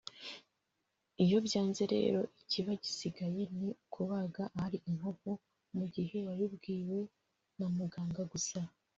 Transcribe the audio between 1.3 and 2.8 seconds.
byanze rero ikiba